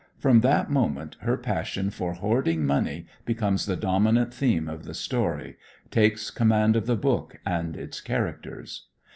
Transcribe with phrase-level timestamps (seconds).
[0.17, 5.57] From that moment her passion for hoarding money becomes the dominant theme of the story,
[5.91, 8.87] takes command of the book and its characters.